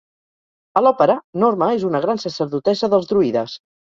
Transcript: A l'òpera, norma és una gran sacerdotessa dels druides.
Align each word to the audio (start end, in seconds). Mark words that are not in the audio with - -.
A 0.79 0.81
l'òpera, 0.85 1.17
norma 1.43 1.67
és 1.75 1.85
una 1.91 2.01
gran 2.07 2.21
sacerdotessa 2.25 2.93
dels 2.95 3.09
druides. 3.13 3.55